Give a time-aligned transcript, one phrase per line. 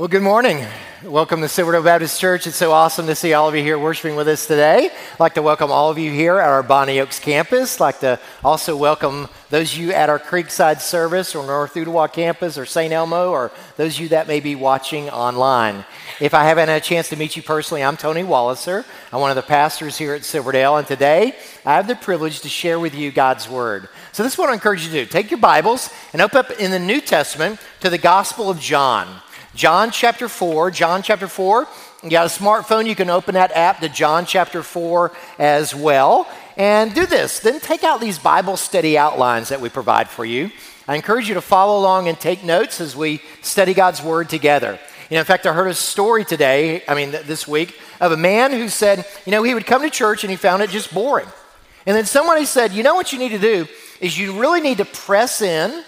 [0.00, 0.64] Well, good morning.
[1.04, 2.46] Welcome to Silverdale Baptist Church.
[2.46, 4.86] It's so awesome to see all of you here worshiping with us today.
[4.86, 7.78] I'd like to welcome all of you here at our Bonny Oaks campus.
[7.78, 12.10] I'd like to also welcome those of you at our Creekside service or North Ooltewah
[12.14, 12.94] campus or St.
[12.94, 15.84] Elmo or those of you that may be watching online.
[16.18, 18.86] If I haven't had a chance to meet you personally, I'm Tony Walliser.
[19.12, 22.48] I'm one of the pastors here at Silverdale, and today I have the privilege to
[22.48, 23.86] share with you God's Word.
[24.12, 25.06] So this is what I encourage you to do.
[25.06, 29.20] Take your Bibles and open up in the New Testament to the Gospel of John.
[29.54, 31.66] John chapter 4, John chapter 4.
[32.04, 36.28] You got a smartphone, you can open that app to John chapter 4 as well.
[36.56, 37.40] And do this.
[37.40, 40.50] Then take out these Bible study outlines that we provide for you.
[40.86, 44.78] I encourage you to follow along and take notes as we study God's Word together.
[45.08, 48.16] You know, in fact, I heard a story today, I mean, this week, of a
[48.16, 50.94] man who said, you know, he would come to church and he found it just
[50.94, 51.26] boring.
[51.86, 53.66] And then somebody said, you know what you need to do
[54.00, 55.82] is you really need to press in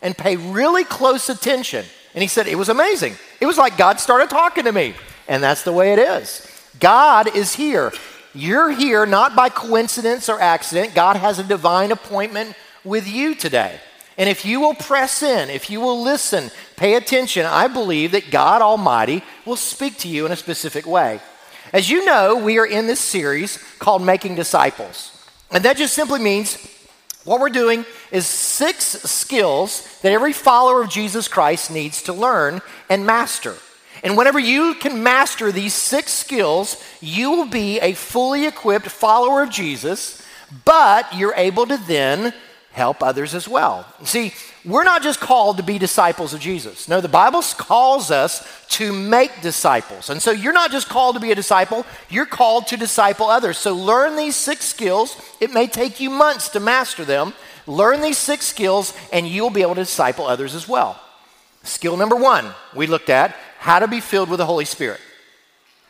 [0.00, 3.14] and pay really close attention and he said, It was amazing.
[3.40, 4.94] It was like God started talking to me.
[5.28, 6.46] And that's the way it is.
[6.80, 7.92] God is here.
[8.34, 10.94] You're here not by coincidence or accident.
[10.94, 12.54] God has a divine appointment
[12.84, 13.80] with you today.
[14.18, 18.30] And if you will press in, if you will listen, pay attention, I believe that
[18.30, 21.20] God Almighty will speak to you in a specific way.
[21.72, 25.16] As you know, we are in this series called Making Disciples.
[25.50, 26.58] And that just simply means
[27.24, 32.60] what we're doing is six skills that every follower of Jesus Christ needs to learn
[32.88, 33.56] and master.
[34.02, 39.42] And whenever you can master these six skills, you will be a fully equipped follower
[39.42, 40.22] of Jesus,
[40.64, 42.32] but you're able to then
[42.72, 43.86] help others as well.
[44.04, 44.32] See,
[44.64, 46.88] we're not just called to be disciples of Jesus.
[46.88, 50.10] No, the Bible calls us to make disciples.
[50.10, 53.58] And so you're not just called to be a disciple, you're called to disciple others.
[53.58, 55.16] So learn these six skills.
[55.40, 57.32] It may take you months to master them.
[57.66, 61.00] Learn these six skills, and you'll be able to disciple others as well.
[61.62, 65.00] Skill number one, we looked at how to be filled with the Holy Spirit.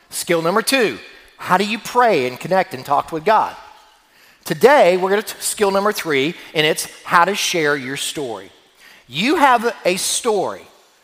[0.09, 0.99] Skill number two,
[1.37, 3.57] how do you pray and connect and talk with God?
[4.45, 8.51] Today, we're going to skill number three, and it's how to share your story.
[9.07, 10.63] You have a story,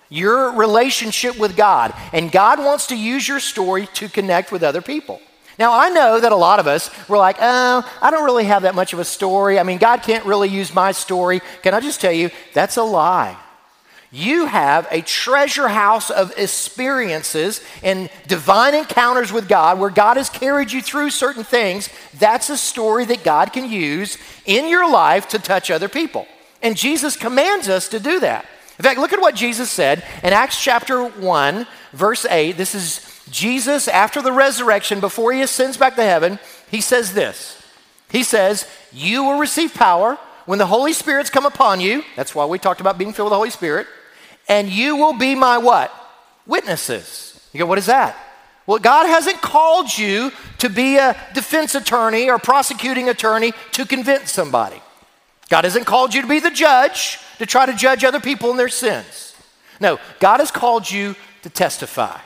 [0.09, 4.81] your relationship with God, and God wants to use your story to connect with other
[4.81, 5.21] people.
[5.59, 8.63] Now, I know that a lot of us were like, oh, I don't really have
[8.63, 9.59] that much of a story.
[9.59, 11.41] I mean, God can't really use my story.
[11.63, 13.37] Can I just tell you, that's a lie.
[14.13, 20.31] You have a treasure house of experiences and divine encounters with God where God has
[20.31, 21.89] carried you through certain things.
[22.19, 26.27] That's a story that God can use in your life to touch other people.
[26.63, 28.47] And Jesus commands us to do that.
[28.79, 32.53] In fact, look at what Jesus said in Acts chapter 1, verse 8.
[32.53, 36.39] This is Jesus after the resurrection, before he ascends back to heaven.
[36.71, 37.63] He says this
[38.11, 42.03] He says, You will receive power when the Holy Spirit's come upon you.
[42.17, 43.87] That's why we talked about being filled with the Holy Spirit.
[44.49, 45.93] And you will be my what?
[46.47, 47.49] Witnesses.
[47.53, 48.17] You go, What is that?
[48.67, 54.33] Well, God hasn't called you to be a defense attorney or prosecuting attorney to convince
[54.33, 54.83] somebody.
[55.49, 58.57] God hasn't called you to be the judge to try to judge other people in
[58.57, 59.35] their sins.
[59.81, 62.19] No, God has called you to testify.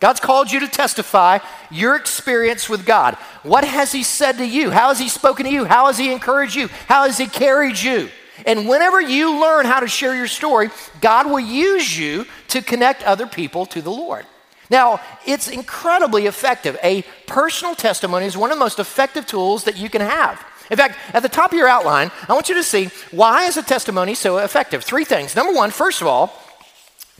[0.00, 1.38] God's called you to testify
[1.70, 3.14] your experience with God.
[3.42, 4.70] What has He said to you?
[4.70, 5.64] How has He spoken to you?
[5.64, 6.68] How has He encouraged you?
[6.86, 8.08] How has He carried you?
[8.46, 13.02] And whenever you learn how to share your story, God will use you to connect
[13.02, 14.24] other people to the Lord.
[14.70, 16.78] Now, it's incredibly effective.
[16.82, 20.44] A personal testimony is one of the most effective tools that you can have.
[20.70, 23.56] In fact, at the top of your outline, I want you to see why is
[23.56, 24.84] a testimony so effective?
[24.84, 25.34] Three things.
[25.34, 26.32] Number one, first of all,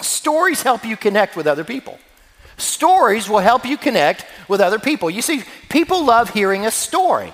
[0.00, 1.98] stories help you connect with other people.
[2.58, 5.08] Stories will help you connect with other people.
[5.08, 7.32] You see, people love hearing a story.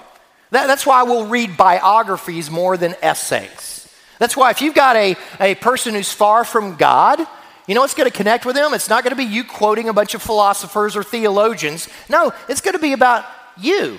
[0.50, 3.88] That, that's why we'll read biographies more than essays.
[4.18, 7.18] That's why if you've got a, a person who's far from God,
[7.66, 8.74] you know what's going to connect with them?
[8.74, 11.88] It's not going to be you quoting a bunch of philosophers or theologians.
[12.08, 13.24] No, it's going to be about
[13.56, 13.98] you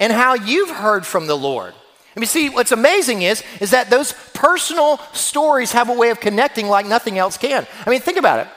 [0.00, 1.72] and how you've heard from the Lord.
[2.16, 6.20] I mean, see, what's amazing is, is that those personal stories have a way of
[6.20, 7.66] connecting like nothing else can.
[7.86, 8.48] I mean, think about it.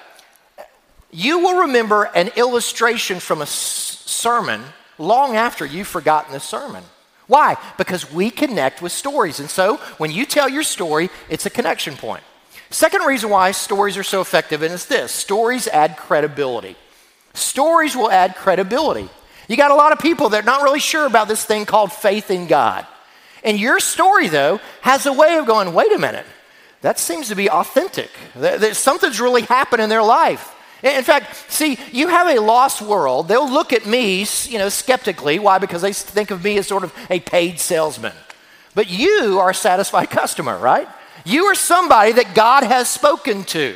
[1.11, 4.61] You will remember an illustration from a s- sermon
[4.97, 6.83] long after you've forgotten the sermon.
[7.27, 7.57] Why?
[7.77, 9.39] Because we connect with stories.
[9.39, 12.23] And so when you tell your story, it's a connection point.
[12.69, 16.75] Second reason why stories are so effective is this stories add credibility.
[17.33, 19.09] Stories will add credibility.
[19.47, 21.93] You got a lot of people that are not really sure about this thing called
[21.93, 22.85] faith in God.
[23.43, 26.25] And your story, though, has a way of going, wait a minute,
[26.81, 28.09] that seems to be authentic.
[28.73, 30.53] Something's really happened in their life.
[30.83, 33.27] In fact, see, you have a lost world.
[33.27, 35.39] They'll look at me, you know, skeptically.
[35.39, 35.57] Why?
[35.57, 38.13] Because they think of me as sort of a paid salesman.
[38.75, 40.87] But you are a satisfied customer, right?
[41.25, 43.75] You are somebody that God has spoken to.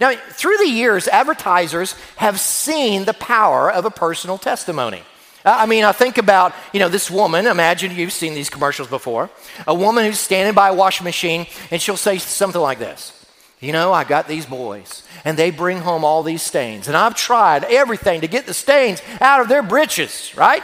[0.00, 5.02] Now, through the years, advertisers have seen the power of a personal testimony.
[5.44, 7.46] I mean, I think about, you know, this woman.
[7.46, 9.30] Imagine you've seen these commercials before.
[9.66, 13.19] A woman who's standing by a washing machine, and she'll say something like this
[13.60, 17.14] You know, I got these boys, and they bring home all these stains, and I've
[17.14, 20.62] tried everything to get the stains out of their britches, right?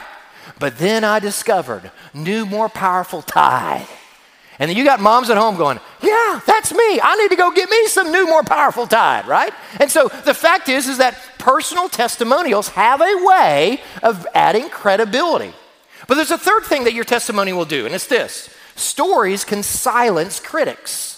[0.59, 3.87] But then I discovered new, more powerful Tide.
[4.59, 7.01] And then you got moms at home going, Yeah, that's me.
[7.03, 9.53] I need to go get me some new, more powerful Tide, right?
[9.79, 15.53] And so the fact is, is that personal testimonials have a way of adding credibility.
[16.09, 19.63] But there's a third thing that your testimony will do, and it's this stories can
[19.63, 21.16] silence critics.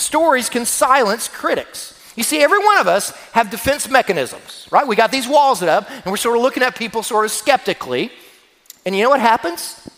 [0.00, 1.96] Stories can silence critics.
[2.16, 4.86] You see, every one of us have defense mechanisms, right?
[4.86, 8.10] We got these walls up, and we're sort of looking at people sort of skeptically.
[8.84, 9.88] And you know what happens?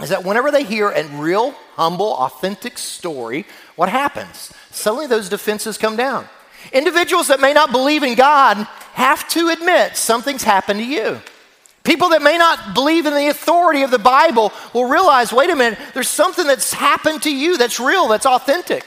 [0.00, 4.52] is that whenever they hear a real, humble, authentic story, what happens?
[4.70, 6.28] Suddenly those defenses come down.
[6.72, 8.58] Individuals that may not believe in God
[8.94, 11.20] have to admit something's happened to you.
[11.82, 15.56] People that may not believe in the authority of the Bible will realize wait a
[15.56, 18.84] minute, there's something that's happened to you that's real, that's authentic.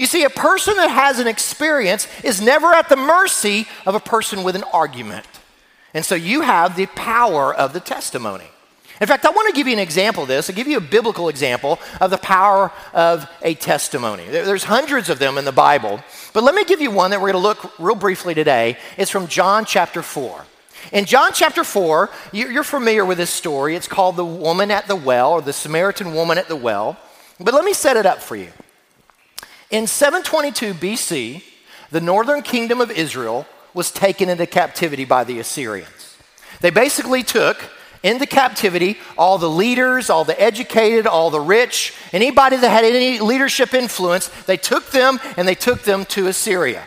[0.00, 4.00] You see, a person that has an experience is never at the mercy of a
[4.00, 5.26] person with an argument.
[5.92, 8.46] And so you have the power of the testimony.
[8.98, 10.48] In fact, I want to give you an example of this.
[10.48, 14.24] I'll give you a biblical example of the power of a testimony.
[14.24, 16.02] There's hundreds of them in the Bible,
[16.32, 18.78] but let me give you one that we're going to look real briefly today.
[18.96, 20.46] It's from John chapter 4.
[20.92, 23.76] In John chapter 4, you're familiar with this story.
[23.76, 26.96] It's called the woman at the well, or the Samaritan woman at the well.
[27.38, 28.48] But let me set it up for you.
[29.70, 31.42] In 722 BC,
[31.90, 36.16] the northern kingdom of Israel was taken into captivity by the Assyrians.
[36.60, 37.62] They basically took
[38.02, 43.20] into captivity all the leaders, all the educated, all the rich, anybody that had any
[43.20, 46.84] leadership influence, they took them and they took them to Assyria.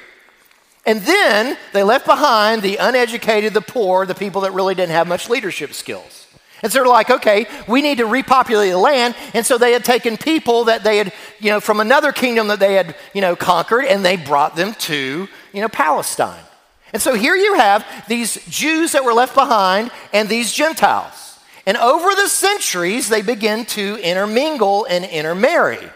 [0.86, 5.08] And then they left behind the uneducated, the poor, the people that really didn't have
[5.08, 6.23] much leadership skills.
[6.64, 9.16] And so they're like, okay, we need to repopulate the land.
[9.34, 12.60] And so they had taken people that they had, you know, from another kingdom that
[12.60, 16.44] they had, you know, conquered, and they brought them to, you know, Palestine.
[16.94, 21.38] And so here you have these Jews that were left behind and these Gentiles.
[21.66, 25.90] And over the centuries, they begin to intermingle and intermarry.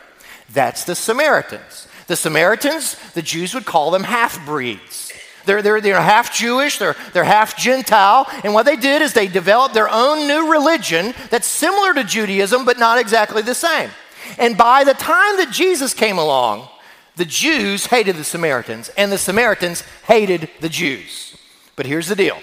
[0.54, 1.88] That's the Samaritans.
[2.08, 5.07] The Samaritans, the Jews would call them half breeds.
[5.48, 8.28] They're, they're, they're half Jewish, they're, they're half Gentile.
[8.44, 12.66] And what they did is they developed their own new religion that's similar to Judaism,
[12.66, 13.90] but not exactly the same.
[14.38, 16.68] And by the time that Jesus came along,
[17.16, 21.36] the Jews hated the Samaritans, and the Samaritans hated the Jews.
[21.76, 22.40] But here's the deal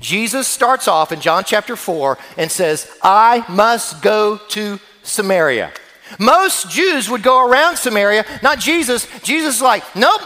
[0.00, 5.72] Jesus starts off in John chapter 4 and says, I must go to Samaria.
[6.18, 9.08] Most Jews would go around Samaria, not Jesus.
[9.22, 10.20] Jesus is like, nope,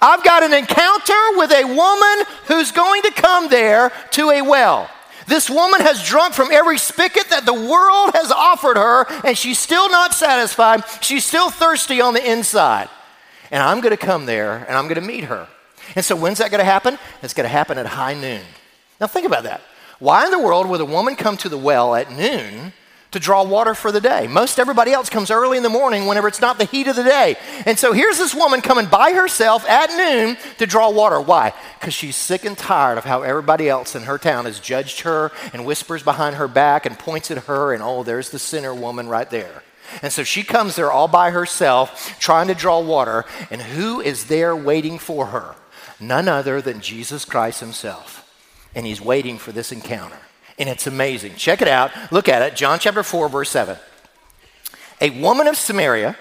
[0.00, 4.88] I've got an encounter with a woman who's going to come there to a well.
[5.26, 9.58] This woman has drunk from every spigot that the world has offered her, and she's
[9.58, 10.82] still not satisfied.
[11.02, 12.88] She's still thirsty on the inside
[13.50, 15.48] and I'm going to come there and I'm going to meet her.
[15.96, 16.98] And so, when's that going to happen?
[17.22, 18.42] It's going to happen at high noon.
[19.00, 19.60] Now, think about that.
[19.98, 22.72] Why in the world would a woman come to the well at noon
[23.12, 24.26] to draw water for the day?
[24.26, 27.02] Most everybody else comes early in the morning whenever it's not the heat of the
[27.02, 27.36] day.
[27.66, 31.20] And so, here's this woman coming by herself at noon to draw water.
[31.20, 31.52] Why?
[31.78, 35.32] Because she's sick and tired of how everybody else in her town has judged her
[35.52, 39.08] and whispers behind her back and points at her, and oh, there's the sinner woman
[39.08, 39.62] right there.
[40.02, 43.24] And so she comes there all by herself, trying to draw water.
[43.50, 45.56] And who is there waiting for her?
[45.98, 48.26] None other than Jesus Christ himself.
[48.74, 50.18] And he's waiting for this encounter.
[50.60, 51.36] And it's amazing.
[51.36, 51.90] Check it out.
[52.12, 52.54] Look at it.
[52.54, 53.78] John chapter 4, verse 7.
[55.00, 56.16] A woman of Samaria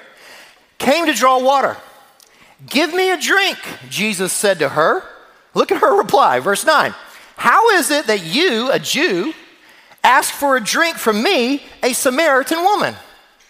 [0.78, 1.76] came to draw water.
[2.66, 3.58] Give me a drink,
[3.90, 5.04] Jesus said to her.
[5.54, 6.96] Look at her reply, verse 9.
[7.36, 9.34] How is it that you, a Jew,
[10.06, 12.96] ask for a drink from me, a Samaritan woman?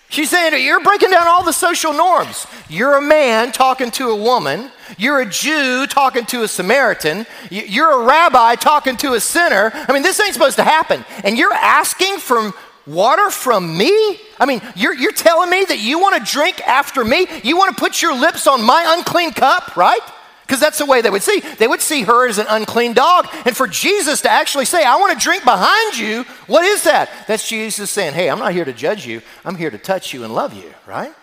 [0.10, 2.48] She's saying, You're breaking down all the social norms.
[2.68, 4.72] You're a man talking to a woman.
[4.98, 7.26] You're a Jew talking to a Samaritan.
[7.50, 9.72] You're a rabbi talking to a sinner.
[9.74, 11.06] I mean, this ain't supposed to happen.
[11.24, 12.54] And you're asking for
[12.90, 14.20] water from me?
[14.40, 17.28] I mean, you're, you're telling me that you want to drink after me?
[17.44, 20.00] You want to put your lips on my unclean cup, right?
[20.46, 21.42] Because that's the way they would see.
[21.42, 23.28] They would see her as an unclean dog.
[23.46, 27.10] And for Jesus to actually say, I want to drink behind you, what is that?
[27.28, 29.22] That's Jesus saying, Hey, I'm not here to judge you.
[29.46, 31.14] I'm here to touch you and love you, right?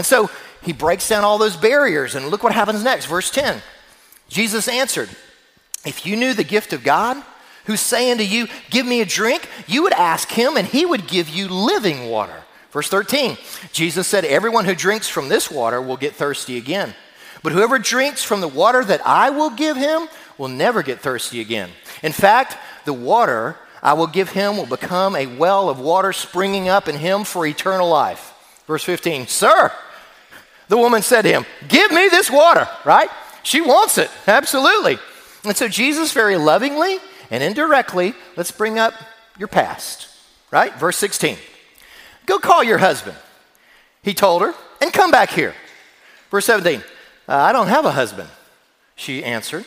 [0.00, 0.30] And so
[0.62, 2.14] he breaks down all those barriers.
[2.14, 3.04] And look what happens next.
[3.04, 3.60] Verse 10
[4.30, 5.10] Jesus answered,
[5.84, 7.22] If you knew the gift of God,
[7.66, 11.06] who's saying to you, Give me a drink, you would ask him, and he would
[11.06, 12.44] give you living water.
[12.70, 13.36] Verse 13
[13.72, 16.94] Jesus said, Everyone who drinks from this water will get thirsty again.
[17.42, 21.42] But whoever drinks from the water that I will give him will never get thirsty
[21.42, 21.68] again.
[22.02, 26.70] In fact, the water I will give him will become a well of water springing
[26.70, 28.32] up in him for eternal life.
[28.66, 29.72] Verse 15, Sir,
[30.70, 33.10] the woman said to him, Give me this water, right?
[33.42, 34.98] She wants it, absolutely.
[35.44, 36.98] And so Jesus, very lovingly
[37.30, 38.94] and indirectly, let's bring up
[39.36, 40.08] your past,
[40.52, 40.72] right?
[40.76, 41.36] Verse 16,
[42.24, 43.16] Go call your husband,
[44.02, 45.54] he told her, and come back here.
[46.30, 46.84] Verse 17,
[47.28, 48.28] uh, I don't have a husband.
[48.94, 49.64] She answered,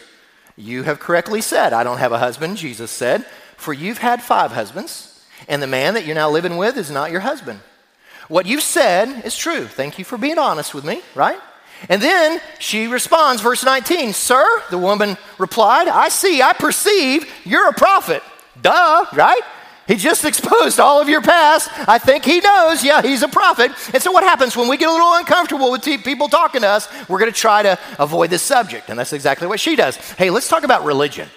[0.56, 3.26] You have correctly said, I don't have a husband, Jesus said,
[3.58, 7.12] for you've had five husbands, and the man that you're now living with is not
[7.12, 7.60] your husband.
[8.28, 9.66] What you've said is true.
[9.66, 11.40] Thank you for being honest with me, right?
[11.90, 17.68] And then she responds, verse 19, Sir, the woman replied, I see, I perceive you're
[17.70, 18.24] a prophet.
[18.62, 19.42] Duh, right?
[19.88, 21.70] He just exposed all of your past.
[21.90, 23.72] I think he knows, yeah, he's a prophet.
[23.94, 26.88] And so, what happens when we get a little uncomfortable with people talking to us?
[27.10, 28.90] We're going to try to avoid this subject.
[28.90, 29.98] And that's exactly what she does.
[29.98, 31.28] Hey, let's talk about religion.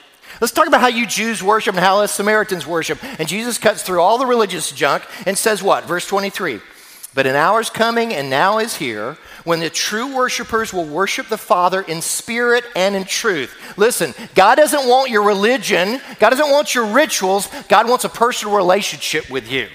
[0.41, 3.03] Let's talk about how you Jews worship and how us Samaritans worship.
[3.19, 5.85] And Jesus cuts through all the religious junk and says what?
[5.85, 6.61] Verse 23
[7.17, 11.29] But an hour is coming and now is here when the true worshipers will worship
[11.29, 13.57] the Father in spirit and in truth.
[13.79, 18.55] Listen, God doesn't want your religion, God doesn't want your rituals, God wants a personal
[18.55, 19.69] relationship with you.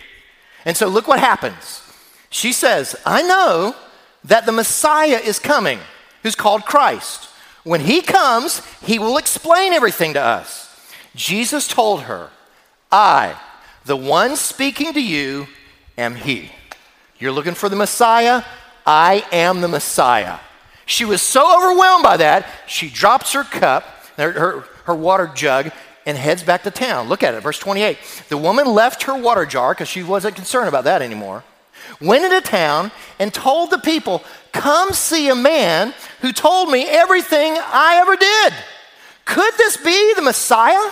[0.66, 1.82] And so look what happens.
[2.30, 3.76] She says, I know
[4.24, 5.80] that the Messiah is coming,
[6.22, 7.28] who's called Christ.
[7.64, 10.70] When he comes, he will explain everything to us.
[11.16, 12.30] Jesus told her,
[12.92, 13.36] I,
[13.86, 15.48] the one speaking to you,
[15.98, 16.52] am he.
[17.22, 18.44] You're looking for the Messiah?
[18.86, 20.40] I am the Messiah.
[20.88, 23.84] She was so overwhelmed by that, she drops her cup,
[24.18, 25.72] her, her, her water jug,
[26.06, 27.08] and heads back to town.
[27.08, 28.00] Look at it, verse 28.
[28.30, 31.44] The woman left her water jar because she wasn't concerned about that anymore,
[32.02, 37.54] went into town and told the people, Come see a man who told me everything
[37.56, 38.54] I ever did.
[39.26, 40.92] Could this be the Messiah?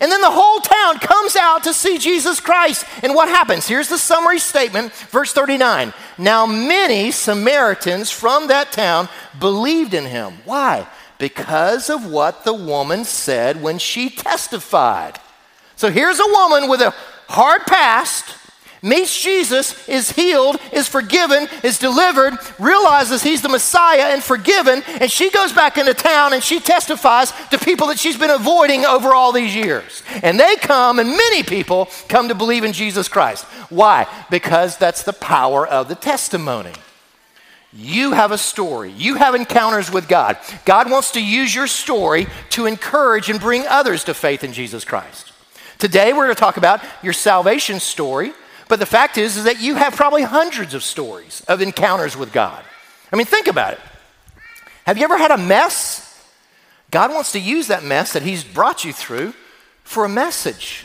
[0.00, 2.84] And then the whole town comes out to see Jesus Christ.
[3.02, 3.66] And what happens?
[3.66, 5.92] Here's the summary statement, verse 39.
[6.18, 10.34] Now, many Samaritans from that town believed in him.
[10.44, 10.86] Why?
[11.18, 15.18] Because of what the woman said when she testified.
[15.76, 16.94] So here's a woman with a
[17.28, 18.36] hard past
[18.82, 25.10] meets Jesus, is healed, is forgiven, is delivered, realizes he's the Messiah and forgiven, and
[25.10, 29.14] she goes back into town and she testifies to people that she's been avoiding over
[29.14, 30.02] all these years.
[30.22, 33.44] And they come, and many people come to believe in Jesus Christ.
[33.70, 34.06] Why?
[34.30, 36.72] Because that's the power of the testimony.
[37.72, 38.90] You have a story.
[38.92, 40.38] You have encounters with God.
[40.64, 44.84] God wants to use your story to encourage and bring others to faith in Jesus
[44.84, 45.32] Christ.
[45.78, 48.32] Today, we're going to talk about your salvation story
[48.68, 52.32] but the fact is, is that you have probably hundreds of stories of encounters with
[52.32, 52.64] God.
[53.12, 53.80] I mean, think about it.
[54.84, 56.02] Have you ever had a mess?
[56.90, 59.34] God wants to use that mess that He's brought you through
[59.84, 60.84] for a message.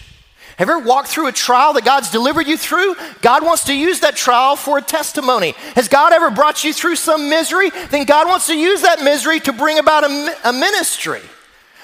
[0.58, 2.96] Have you ever walked through a trial that God's delivered you through?
[3.22, 5.54] God wants to use that trial for a testimony.
[5.76, 7.72] Has God ever brought you through some misery?
[7.90, 11.22] Then God wants to use that misery to bring about a, a ministry.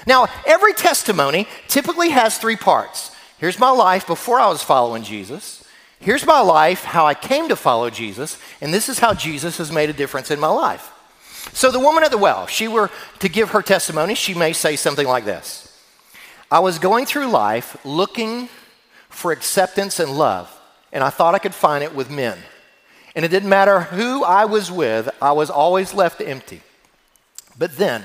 [0.06, 3.10] Now, every testimony typically has three parts.
[3.38, 5.57] Here's my life before I was following Jesus.
[6.00, 9.72] Here's my life, how I came to follow Jesus, and this is how Jesus has
[9.72, 10.92] made a difference in my life.
[11.52, 14.76] So, the woman at the well, she were to give her testimony, she may say
[14.76, 15.64] something like this
[16.50, 18.48] I was going through life looking
[19.08, 20.54] for acceptance and love,
[20.92, 22.38] and I thought I could find it with men.
[23.16, 26.62] And it didn't matter who I was with, I was always left empty.
[27.58, 28.04] But then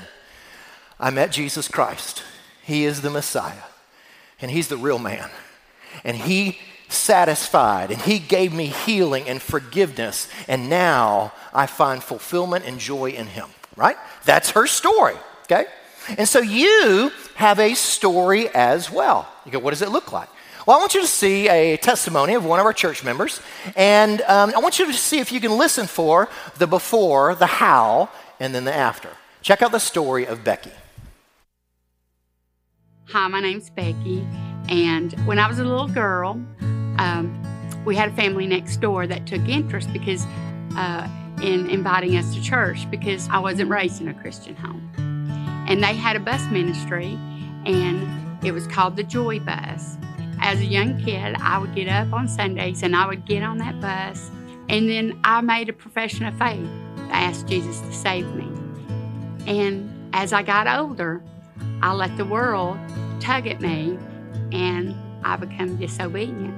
[0.98, 2.24] I met Jesus Christ.
[2.62, 3.62] He is the Messiah,
[4.40, 5.30] and He's the real man.
[6.02, 10.28] And He satisfied and He gave me healing and forgiveness.
[10.48, 13.96] And now I find fulfillment and joy in Him, right?
[14.24, 15.66] That's her story, okay?
[16.18, 19.28] And so you have a story as well.
[19.44, 20.28] You go, what does it look like?
[20.66, 23.40] Well, I want you to see a testimony of one of our church members,
[23.76, 27.46] and um, I want you to see if you can listen for the before, the
[27.46, 28.08] how,
[28.40, 29.10] and then the after.
[29.42, 30.72] Check out the story of Becky.
[33.08, 34.26] Hi, my name's Becky,
[34.68, 36.32] and when I was a little girl,
[36.98, 37.40] um,
[37.84, 40.24] we had a family next door that took interest because
[40.76, 41.08] uh,
[41.42, 44.90] in inviting us to church because I wasn't raised in a Christian home,
[45.68, 47.18] and they had a bus ministry,
[47.66, 49.96] and it was called the Joy Bus,
[50.44, 53.56] as a young kid, I would get up on Sundays and I would get on
[53.58, 54.30] that bus.
[54.68, 58.50] And then I made a profession of faith to ask Jesus to save me.
[59.46, 61.22] And as I got older,
[61.80, 62.78] I let the world
[63.20, 63.98] tug at me
[64.52, 66.54] and I become disobedient.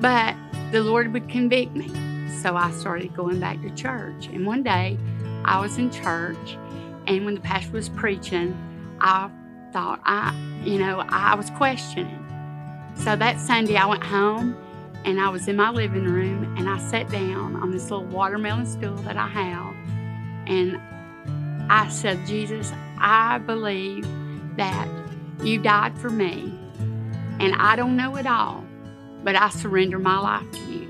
[0.00, 0.34] But
[0.72, 1.90] the Lord would convict me.
[2.40, 4.26] So I started going back to church.
[4.26, 4.98] And one day
[5.44, 6.56] I was in church,
[7.06, 8.56] and when the pastor was preaching,
[9.00, 9.30] I
[9.72, 12.18] thought, I, you know, I was questioning.
[12.96, 14.56] So that Sunday, I went home
[15.04, 18.66] and I was in my living room and I sat down on this little watermelon
[18.66, 19.74] stool that I have.
[20.46, 20.80] And
[21.70, 24.06] I said, Jesus, I believe
[24.56, 24.86] that
[25.42, 26.52] you died for me.
[27.40, 28.64] And I don't know it all,
[29.24, 30.88] but I surrender my life to you.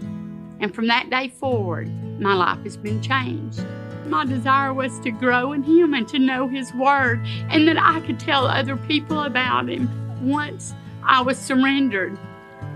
[0.61, 3.64] And from that day forward, my life has been changed.
[4.06, 7.20] My desire was to grow in Him and to know His Word,
[7.50, 9.88] and that I could tell other people about Him
[10.22, 12.18] once I was surrendered.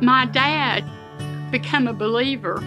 [0.01, 0.85] My dad
[1.51, 2.59] became a believer,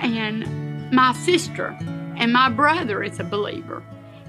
[0.00, 1.76] and my sister
[2.16, 3.82] and my brother is a believer.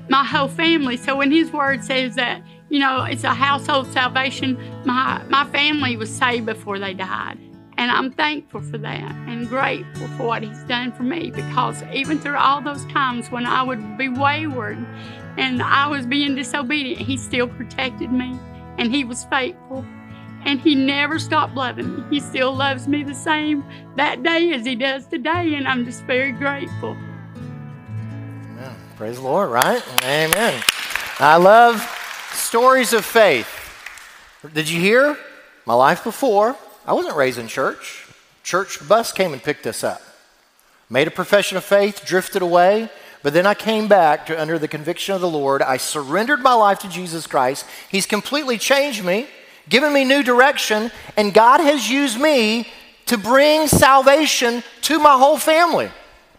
[0.09, 0.97] My whole family.
[0.97, 5.97] So when his word says that, you know, it's a household salvation, my, my family
[5.97, 7.37] was saved before they died.
[7.77, 12.19] And I'm thankful for that and grateful for what he's done for me because even
[12.19, 14.77] through all those times when I would be wayward
[15.37, 18.39] and I was being disobedient, he still protected me
[18.77, 19.85] and he was faithful
[20.45, 22.03] and he never stopped loving me.
[22.09, 23.65] He still loves me the same
[23.97, 26.95] that day as he does today, and I'm just very grateful.
[28.95, 29.83] Praise the Lord, right?
[30.03, 30.63] Amen.
[31.19, 31.81] I love
[32.35, 33.47] stories of faith.
[34.53, 35.17] Did you hear?
[35.65, 38.05] My life before, I wasn't raised in church.
[38.43, 40.01] Church bus came and picked us up.
[40.89, 42.89] Made a profession of faith, drifted away,
[43.23, 45.63] but then I came back to under the conviction of the Lord.
[45.63, 47.65] I surrendered my life to Jesus Christ.
[47.89, 49.27] He's completely changed me
[49.69, 52.67] given me new direction, and God has used me
[53.07, 55.89] to bring salvation to my whole family,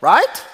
[0.00, 0.44] right?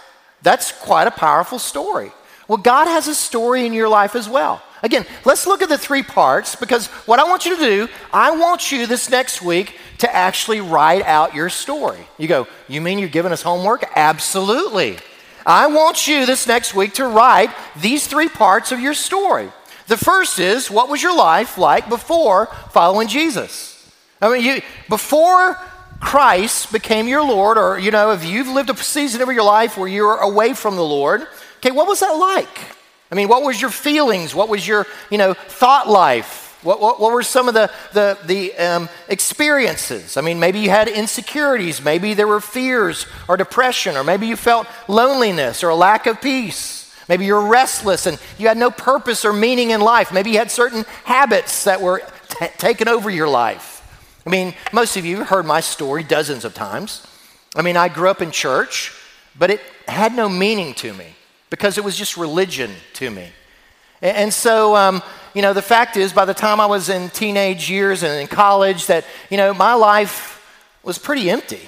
[0.43, 2.13] That's quite a powerful story.
[2.49, 4.63] Well, God has a story in your life as well.
[4.83, 8.37] Again, let's look at the three parts because what I want you to do, I
[8.37, 12.01] want you this next week to actually write out your story.
[12.19, 13.85] You go, You mean you're giving us homework?
[13.95, 14.99] Absolutely.
[15.47, 19.51] I want you this next week to write these three parts of your story.
[19.87, 23.71] The first is what was your life like before following Jesus?
[24.21, 25.59] I mean, you, before
[26.01, 29.77] Christ became your Lord, or, you know, if you've lived a season of your life
[29.77, 31.27] where you're away from the Lord,
[31.59, 32.59] okay, what was that like?
[33.13, 34.35] I mean, what was your feelings?
[34.35, 36.59] What was your, you know, thought life?
[36.63, 40.17] What, what, what were some of the, the, the um, experiences?
[40.17, 44.37] I mean, maybe you had insecurities, maybe there were fears or depression, or maybe you
[44.37, 46.91] felt loneliness or a lack of peace.
[47.07, 50.11] Maybe you're restless and you had no purpose or meaning in life.
[50.11, 53.81] Maybe you had certain habits that were t- taken over your life.
[54.25, 57.07] I mean, most of you have heard my story dozens of times.
[57.55, 58.95] I mean, I grew up in church,
[59.39, 61.17] but it had no meaning to me
[61.53, 63.29] because it was just religion to me.
[64.01, 65.03] And, so, um,
[65.35, 68.27] you know, the fact is, by the time I was in teenage years and in
[68.27, 70.41] college, that, you know, my life
[70.83, 71.61] was pretty empty.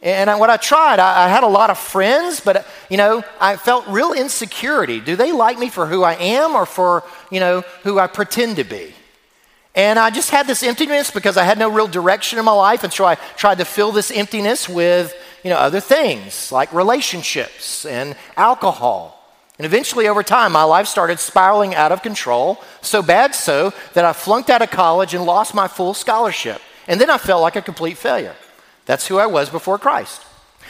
[0.00, 3.22] And I, what I tried, I, I, had a lot of friends, but you know,
[3.38, 5.00] I felt real insecurity.
[5.00, 8.56] Do they like me for who I am or for you know who I pretend
[8.56, 8.94] to be?
[9.74, 12.84] And I just had this emptiness because I had no real direction in my life,
[12.84, 17.84] and so I tried to fill this emptiness with you know other things like relationships
[17.84, 19.15] and alcohol.
[19.58, 24.04] And eventually, over time, my life started spiraling out of control, so bad so that
[24.04, 26.60] I flunked out of college and lost my full scholarship.
[26.86, 28.36] And then I felt like a complete failure.
[28.84, 30.22] That's who I was before Christ.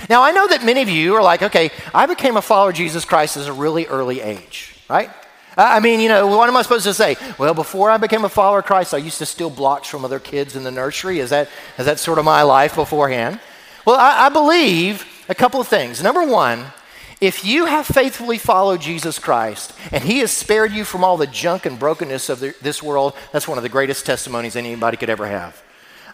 [0.09, 2.77] Now, I know that many of you are like, okay, I became a follower of
[2.77, 5.11] Jesus Christ at a really early age, right?
[5.57, 7.16] I mean, you know, what am I supposed to say?
[7.38, 10.20] Well, before I became a follower of Christ, I used to steal blocks from other
[10.20, 11.18] kids in the nursery.
[11.18, 13.40] Is that, is that sort of my life beforehand?
[13.87, 16.03] Well, I, I believe a couple of things.
[16.03, 16.66] Number one,
[17.21, 21.27] if you have faithfully followed Jesus Christ and he has spared you from all the
[21.27, 25.09] junk and brokenness of the, this world, that's one of the greatest testimonies anybody could
[25.09, 25.63] ever have.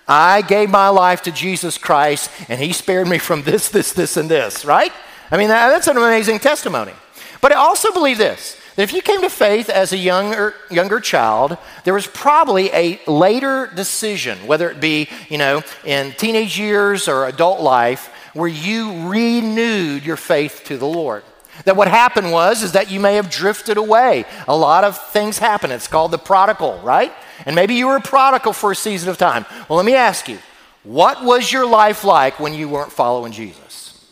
[0.07, 4.17] I gave my life to Jesus Christ and he spared me from this, this, this,
[4.17, 4.93] and this, right?
[5.31, 6.93] I mean, that, that's an amazing testimony.
[7.41, 10.99] But I also believe this that if you came to faith as a younger, younger
[10.99, 17.07] child, there was probably a later decision, whether it be, you know, in teenage years
[17.07, 21.25] or adult life, where you renewed your faith to the Lord.
[21.64, 24.25] That what happened was is that you may have drifted away.
[24.49, 25.71] A lot of things happen.
[25.71, 27.12] It's called the prodigal, right?
[27.45, 29.45] And maybe you were a prodigal for a season of time.
[29.68, 30.38] Well, let me ask you,
[30.83, 34.05] what was your life like when you weren't following Jesus?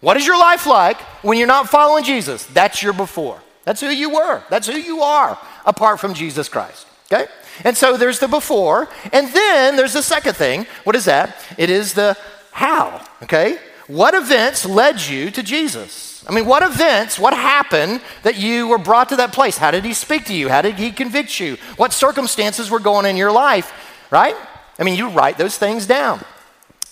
[0.00, 2.44] What is your life like when you're not following Jesus?
[2.46, 3.40] That's your before.
[3.64, 4.42] That's who you were.
[4.50, 6.86] That's who you are apart from Jesus Christ.
[7.12, 7.26] Okay?
[7.64, 10.66] And so there's the before, and then there's the second thing.
[10.84, 11.36] What is that?
[11.58, 12.16] It is the
[12.50, 13.04] how.
[13.22, 13.58] Okay?
[13.86, 16.24] What events led you to Jesus?
[16.28, 19.56] I mean, what events, what happened that you were brought to that place?
[19.56, 20.48] How did he speak to you?
[20.48, 21.56] How did he convict you?
[21.76, 23.72] What circumstances were going in your life,
[24.10, 24.36] right?
[24.78, 26.20] I mean, you write those things down.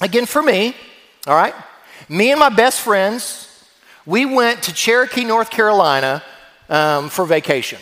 [0.00, 0.74] Again, for me,
[1.26, 1.54] all right,
[2.08, 3.44] me and my best friends,
[4.06, 6.22] we went to Cherokee, North Carolina
[6.68, 7.78] um, for vacation.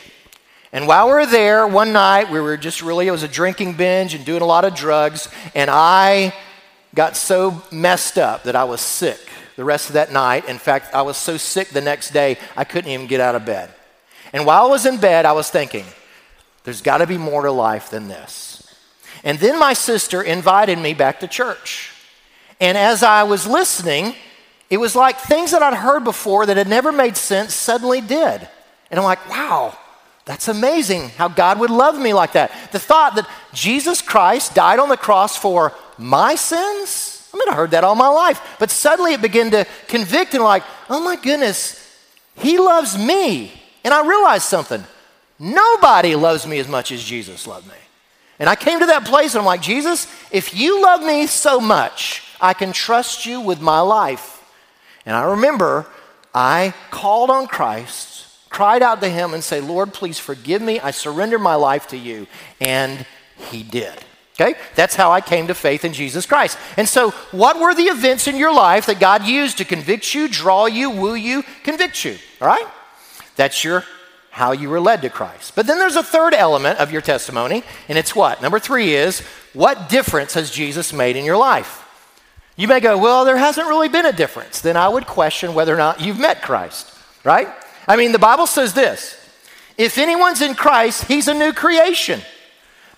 [0.73, 3.75] And while we were there one night, we were just really, it was a drinking
[3.75, 5.29] binge and doing a lot of drugs.
[5.55, 6.35] And I
[6.97, 9.21] got so messed up that I was sick
[9.55, 10.49] the rest of that night.
[10.49, 13.45] In fact, I was so sick the next day, I couldn't even get out of
[13.45, 13.71] bed.
[14.33, 15.85] And while I was in bed, I was thinking,
[16.65, 18.75] there's got to be more to life than this.
[19.23, 21.93] And then my sister invited me back to church.
[22.61, 24.15] And as I was listening,
[24.69, 28.49] it was like things that I'd heard before that had never made sense suddenly did.
[28.91, 29.77] And I'm like, wow,
[30.25, 32.73] that's amazing how God would love me like that.
[32.73, 37.29] The thought that Jesus Christ died on the cross for my sins?
[37.33, 38.57] I mean, I heard that all my life.
[38.59, 41.83] But suddenly it began to convict and, like, oh my goodness,
[42.37, 43.53] he loves me.
[43.85, 44.85] And I realized something
[45.39, 47.75] nobody loves me as much as Jesus loved me.
[48.39, 51.61] And I came to that place and I'm like, Jesus, if you love me so
[51.61, 54.43] much, I can trust you with my life.
[55.07, 55.87] And I remember
[56.35, 58.17] I called on Christ
[58.57, 60.81] cried out to him and say, Lord, please forgive me.
[60.81, 62.27] I surrender my life to you.
[62.59, 63.05] And
[63.51, 63.93] he did.
[64.38, 64.59] Okay?
[64.75, 66.59] That's how I came to faith in Jesus Christ.
[66.77, 70.29] And so, what were the events in your life that God used to convict you,
[70.29, 72.18] draw you, woo you, convict you?
[72.40, 72.66] All right?
[73.37, 73.85] That's your
[74.31, 75.55] how you were led to Christ.
[75.55, 78.42] But then there's a third element of your testimony, and it's what?
[78.42, 79.20] Number 3 is
[79.55, 81.83] what difference has Jesus made in your life?
[82.55, 85.72] You may go, "Well, there hasn't really been a difference." Then I would question whether
[85.75, 86.92] or not you've met Christ,
[87.25, 87.49] right?
[87.88, 89.16] I mean, the Bible says this
[89.79, 92.20] if anyone's in Christ, he's a new creation.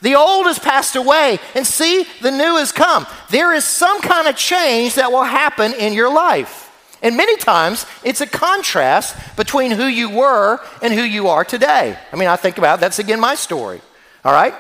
[0.01, 3.07] The old has passed away, and see, the new has come.
[3.31, 6.67] There is some kind of change that will happen in your life.
[7.03, 11.99] And many times, it's a contrast between who you were and who you are today.
[12.13, 13.81] I mean, I think about that's again my story.
[14.25, 14.55] All right?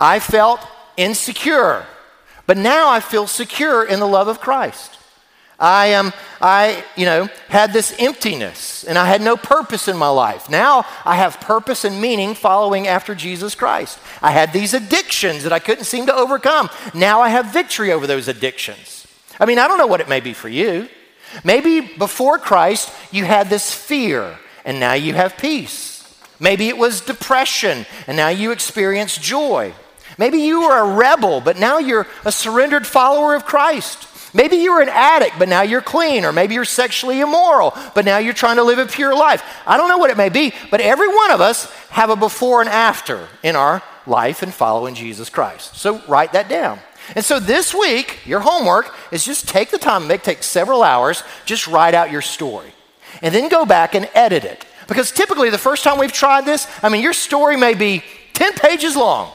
[0.00, 0.60] I felt
[0.96, 1.86] insecure,
[2.46, 4.98] but now I feel secure in the love of Christ.
[5.58, 9.96] I am, um, I, you know, had this emptiness and I had no purpose in
[9.96, 10.50] my life.
[10.50, 13.98] Now I have purpose and meaning following after Jesus Christ.
[14.20, 16.70] I had these addictions that I couldn't seem to overcome.
[16.92, 19.06] Now I have victory over those addictions.
[19.38, 20.88] I mean, I don't know what it may be for you.
[21.44, 25.92] Maybe before Christ you had this fear and now you have peace.
[26.40, 29.72] Maybe it was depression and now you experience joy.
[30.18, 34.08] Maybe you were a rebel, but now you're a surrendered follower of Christ.
[34.34, 36.24] Maybe you were an addict, but now you're clean.
[36.24, 39.42] Or maybe you're sexually immoral, but now you're trying to live a pure life.
[39.64, 42.60] I don't know what it may be, but every one of us have a before
[42.60, 45.76] and after in our life and following Jesus Christ.
[45.76, 46.80] So write that down.
[47.14, 51.22] And so this week, your homework is just take the time, make take several hours,
[51.44, 52.72] just write out your story.
[53.22, 54.66] And then go back and edit it.
[54.88, 58.54] Because typically the first time we've tried this, I mean, your story may be 10
[58.54, 59.32] pages long.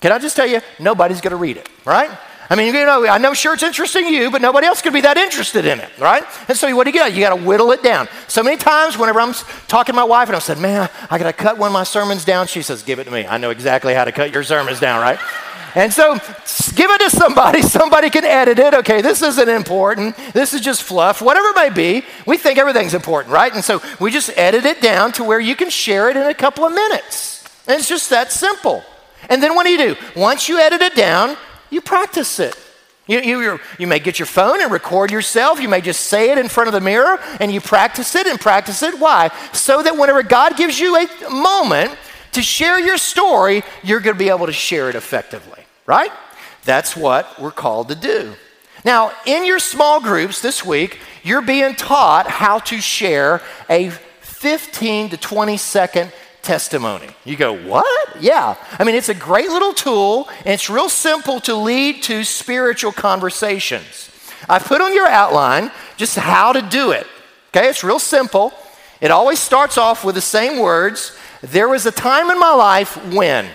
[0.00, 2.10] Can I just tell you, nobody's going to read it, right?
[2.48, 5.16] I mean, you know, I'm sure it's interesting you, but nobody else could be that
[5.16, 6.22] interested in it, right?
[6.48, 7.12] And so what do you get?
[7.12, 8.08] You got to whittle it down.
[8.28, 9.34] So many times, whenever I'm
[9.68, 11.84] talking to my wife and I said, "Man, I got to cut one of my
[11.84, 13.26] sermons down," she says, "Give it to me.
[13.26, 15.18] I know exactly how to cut your sermons down, right?"
[15.76, 16.14] And so
[16.74, 17.60] give it to somebody.
[17.76, 18.72] Somebody can edit it.
[18.72, 20.16] Okay, this isn't important.
[20.32, 21.20] This is just fluff.
[21.20, 23.52] Whatever it may be, we think everything's important, right?
[23.52, 26.32] And so we just edit it down to where you can share it in a
[26.32, 27.44] couple of minutes.
[27.68, 28.84] And it's just that simple.
[29.28, 29.96] And then what do you do?
[30.16, 31.36] Once you edit it down,
[31.70, 32.56] you practice it.
[33.06, 35.60] You, you, you may get your phone and record yourself.
[35.60, 38.40] You may just say it in front of the mirror and you practice it and
[38.40, 38.98] practice it.
[38.98, 39.30] Why?
[39.52, 41.96] So that whenever God gives you a moment
[42.32, 46.10] to share your story, you're going to be able to share it effectively, right?
[46.64, 48.34] That's what we're called to do.
[48.84, 55.10] Now, in your small groups this week, you're being taught how to share a 15
[55.10, 56.12] to 20 second
[56.46, 57.08] testimony.
[57.24, 58.22] You go, what?
[58.22, 58.54] Yeah.
[58.78, 62.92] I mean, it's a great little tool, and it's real simple to lead to spiritual
[62.92, 64.10] conversations.
[64.48, 67.06] I put on your outline just how to do it.
[67.48, 68.54] Okay, it's real simple.
[69.00, 71.18] It always starts off with the same words.
[71.42, 73.46] There was a time in my life when,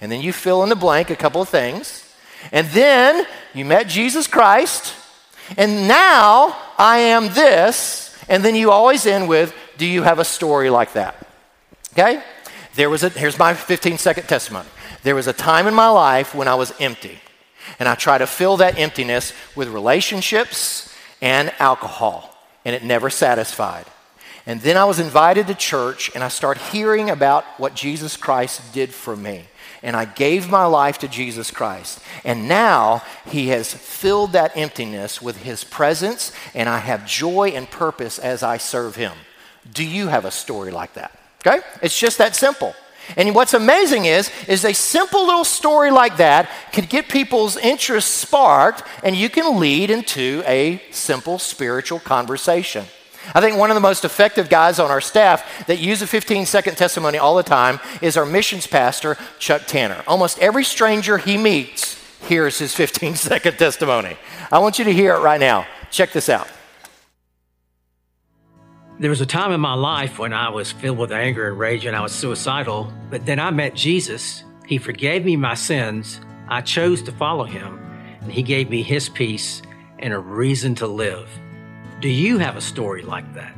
[0.00, 2.14] and then you fill in the blank a couple of things.
[2.52, 4.94] And then you met Jesus Christ,
[5.56, 8.14] and now I am this.
[8.28, 11.26] And then you always end with, Do you have a story like that?
[11.92, 12.22] Okay?
[12.74, 14.68] There was a, here's my 15 second testimony.
[15.02, 17.20] There was a time in my life when I was empty,
[17.78, 23.86] and I tried to fill that emptiness with relationships and alcohol, and it never satisfied.
[24.46, 28.72] And then I was invited to church, and I started hearing about what Jesus Christ
[28.72, 29.44] did for me
[29.84, 32.00] and I gave my life to Jesus Christ.
[32.24, 37.70] And now He has filled that emptiness with His presence, and I have joy and
[37.70, 39.12] purpose as I serve Him.
[39.70, 41.16] Do you have a story like that?
[41.46, 41.60] Okay?
[41.82, 42.74] It's just that simple.
[43.16, 48.14] And what's amazing is, is a simple little story like that can get people's interest
[48.14, 52.86] sparked, and you can lead into a simple spiritual conversation.
[53.34, 56.44] I think one of the most effective guys on our staff that use a 15
[56.46, 60.02] second testimony all the time is our missions pastor, Chuck Tanner.
[60.06, 64.16] Almost every stranger he meets hears his 15 second testimony.
[64.52, 65.66] I want you to hear it right now.
[65.90, 66.48] Check this out.
[69.00, 71.84] There was a time in my life when I was filled with anger and rage
[71.84, 74.44] and I was suicidal, but then I met Jesus.
[74.66, 76.20] He forgave me my sins.
[76.48, 77.80] I chose to follow him,
[78.20, 79.62] and he gave me his peace
[79.98, 81.28] and a reason to live.
[82.00, 83.52] Do you have a story like that?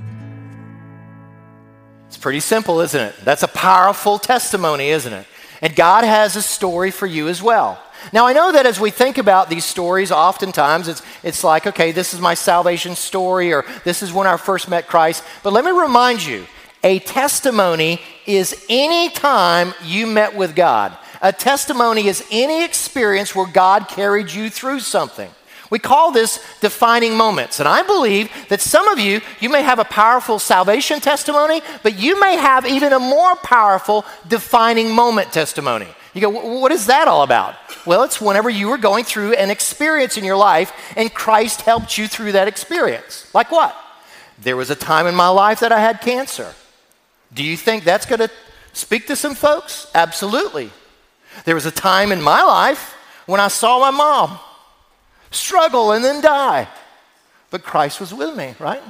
[2.07, 3.15] It's pretty simple, isn't it?
[3.23, 5.27] That's a powerful testimony, isn't it?
[5.61, 7.83] And God has a story for you as well.
[8.13, 11.93] Now, I know that as we think about these stories, oftentimes it's, it's like, okay,
[11.93, 15.25] this is my salvation story, or this is when I first met Christ.
[15.43, 16.47] But let me remind you
[16.83, 20.97] a testimony is any time you met with God.
[21.21, 25.31] A testimony is any experience where God carried you through something.
[25.71, 27.59] We call this defining moments.
[27.59, 31.99] And I believe that some of you, you may have a powerful salvation testimony, but
[31.99, 35.89] you may have even a more powerful defining moment testimony.
[36.17, 37.57] You go, what is that all about?
[37.85, 41.99] Well, it's whenever you were going through an experience in your life and Christ helped
[41.99, 43.33] you through that experience.
[43.35, 43.77] Like what?
[44.39, 46.55] There was a time in my life that I had cancer.
[47.35, 48.31] Do you think that's going to
[48.73, 49.91] speak to some folks?
[49.95, 50.71] Absolutely.
[51.45, 52.95] There was a time in my life
[53.27, 54.39] when I saw my mom
[55.31, 56.69] struggle, and then die.
[57.51, 58.83] But Christ was with me, right?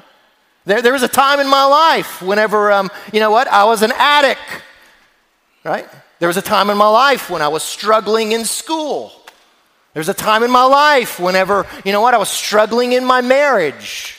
[0.64, 3.82] There, there was a time in my life whenever, um, you know what, I was
[3.82, 4.40] an addict,
[5.64, 5.86] right?
[6.18, 9.12] There was a time in my life when I was struggling in school.
[9.92, 13.04] There was a time in my life whenever, you know what, I was struggling in
[13.04, 14.16] my marriage.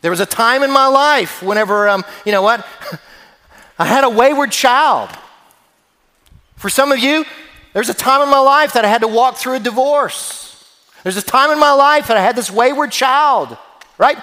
[0.00, 2.66] There was a time in my life whenever, um, you know what,
[3.78, 5.10] I had a wayward child.
[6.56, 7.24] For some of you,
[7.72, 10.64] there's a time in my life that I had to walk through a divorce.
[11.02, 13.56] There's a time in my life that I had this wayward child,
[13.98, 14.18] right?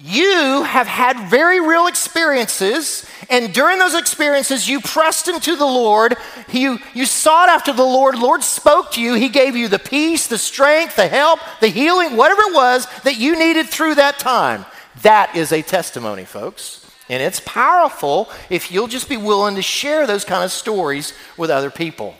[0.00, 6.16] You have had very real experiences, and during those experiences, you pressed into the Lord.
[6.52, 8.16] You, you sought after the Lord.
[8.16, 9.14] Lord spoke to you.
[9.14, 13.18] He gave you the peace, the strength, the help, the healing, whatever it was that
[13.18, 14.64] you needed through that time.
[15.02, 16.86] That is a testimony, folks.
[17.08, 21.50] And it's powerful if you'll just be willing to share those kind of stories with
[21.50, 22.14] other people.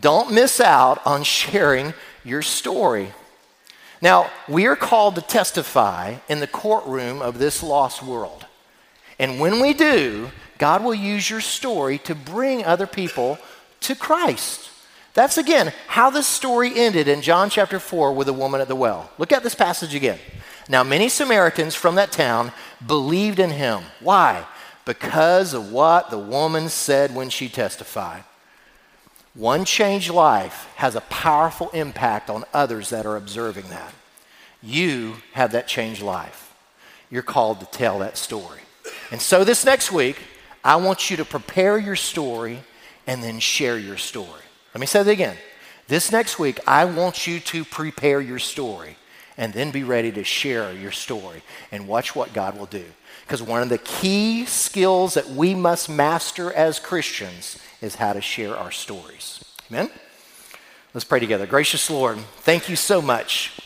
[0.00, 3.12] Don't miss out on sharing your story.
[4.02, 8.44] Now, we are called to testify in the courtroom of this lost world.
[9.16, 13.38] And when we do, God will use your story to bring other people
[13.80, 14.70] to Christ.
[15.14, 18.74] That's again how this story ended in John chapter 4 with the woman at the
[18.74, 19.10] well.
[19.18, 20.18] Look at this passage again.
[20.68, 22.50] Now, many Samaritans from that town
[22.84, 23.82] believed in him.
[24.00, 24.46] Why?
[24.84, 28.24] Because of what the woman said when she testified.
[29.34, 33.94] One changed life has a powerful impact on others that are observing that.
[34.62, 36.54] You have that changed life.
[37.10, 38.60] You're called to tell that story.
[39.10, 40.18] And so this next week,
[40.62, 42.62] I want you to prepare your story
[43.06, 44.28] and then share your story.
[44.74, 45.36] Let me say that again.
[45.88, 48.96] This next week, I want you to prepare your story
[49.36, 52.84] and then be ready to share your story and watch what God will do.
[53.22, 58.22] Because one of the key skills that we must master as Christians is how to
[58.22, 59.44] share our stories.
[59.70, 59.90] Amen?
[60.94, 61.46] Let's pray together.
[61.46, 63.60] Gracious Lord, thank you so much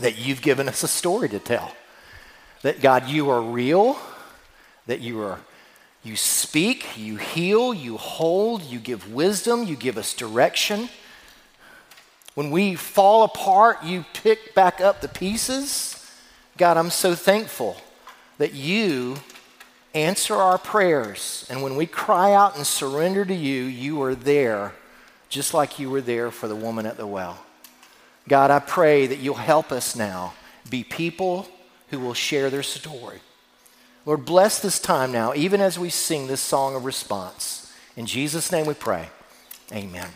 [0.00, 1.72] that you've given us a story to tell.
[2.62, 3.96] That God, you are real,
[4.86, 5.38] that you are
[6.02, 10.88] you speak, you heal, you hold, you give wisdom, you give us direction.
[12.34, 16.08] When we fall apart, you pick back up the pieces.
[16.56, 17.76] God, I'm so thankful
[18.38, 19.16] that you
[19.94, 21.46] answer our prayers.
[21.50, 24.74] And when we cry out and surrender to you, you are there,
[25.28, 27.38] just like you were there for the woman at the well.
[28.28, 30.34] God, I pray that you'll help us now
[30.68, 31.48] be people
[31.88, 33.20] who will share their story.
[34.04, 37.72] Lord, bless this time now, even as we sing this song of response.
[37.96, 39.08] In Jesus' name we pray.
[39.72, 40.08] Amen.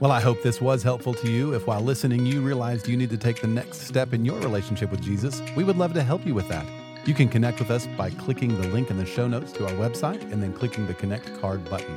[0.00, 1.54] Well, I hope this was helpful to you.
[1.54, 4.90] If while listening you realized you need to take the next step in your relationship
[4.90, 6.64] with Jesus, we would love to help you with that.
[7.08, 9.72] You can connect with us by clicking the link in the show notes to our
[9.72, 11.96] website and then clicking the Connect card button.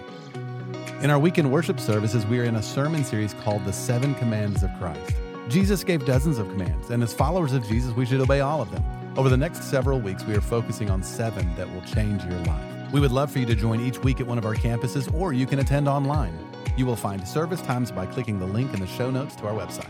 [1.02, 4.64] In our weekend worship services, we are in a sermon series called The Seven Commands
[4.64, 5.14] of Christ.
[5.50, 8.72] Jesus gave dozens of commands, and as followers of Jesus, we should obey all of
[8.72, 8.86] them.
[9.18, 12.94] Over the next several weeks, we are focusing on seven that will change your life.
[12.94, 15.34] We would love for you to join each week at one of our campuses, or
[15.34, 16.40] you can attend online.
[16.78, 19.54] You will find service times by clicking the link in the show notes to our
[19.54, 19.90] website.